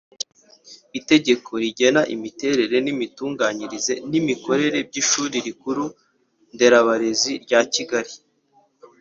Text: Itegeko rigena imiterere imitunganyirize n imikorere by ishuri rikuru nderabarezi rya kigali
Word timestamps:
Itegeko 0.99 1.49
rigena 1.63 2.01
imiterere 2.15 2.75
imitunganyirize 2.93 3.93
n 4.09 4.11
imikorere 4.21 4.77
by 4.87 4.95
ishuri 5.01 5.35
rikuru 5.47 5.83
nderabarezi 6.53 7.33
rya 7.43 7.61
kigali 7.73 8.13